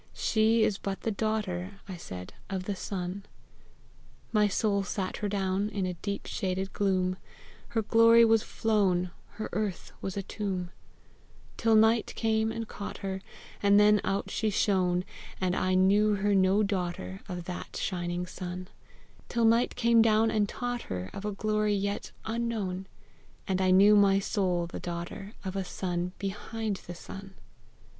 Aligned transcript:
She 0.15 0.63
is 0.63 0.79
but 0.79 1.01
the 1.01 1.11
daughter," 1.11 1.73
I 1.87 1.95
said, 1.95 2.33
"of 2.49 2.63
the 2.63 2.75
sun!" 2.75 3.23
My 4.33 4.47
soul 4.47 4.81
sat 4.81 5.17
her 5.17 5.29
down 5.29 5.69
In 5.69 5.85
a 5.85 5.93
deep 5.93 6.25
shaded 6.25 6.73
gloom; 6.73 7.17
Her 7.67 7.83
glory 7.83 8.25
was 8.25 8.41
flown, 8.41 9.11
Her 9.33 9.47
earth 9.53 9.91
was 10.01 10.17
a 10.17 10.23
tomb, 10.23 10.71
Till 11.55 11.75
night 11.75 12.15
came 12.15 12.51
and 12.51 12.67
caught 12.67 12.97
her, 13.05 13.21
And 13.61 13.79
then 13.79 14.01
out 14.03 14.31
she 14.31 14.49
shone; 14.49 15.05
And 15.39 15.55
I 15.55 15.75
knew 15.75 16.15
her 16.15 16.33
no 16.33 16.63
daughter 16.63 17.21
Of 17.29 17.43
that 17.43 17.77
shining 17.79 18.25
sun 18.25 18.69
Till 19.29 19.45
night 19.45 19.75
came 19.75 20.01
down 20.01 20.31
and 20.31 20.49
taught 20.49 20.81
her 20.89 21.11
Of 21.13 21.25
a 21.25 21.31
glory 21.31 21.75
yet 21.75 22.11
unknown; 22.25 22.87
And 23.47 23.61
I 23.61 23.69
knew 23.69 23.95
my 23.95 24.17
soul 24.17 24.65
the 24.65 24.79
daughter 24.79 25.33
Of 25.45 25.55
a 25.55 25.63
sun 25.63 26.13
behind 26.17 26.77
the 26.87 26.95
sun. 26.95 27.35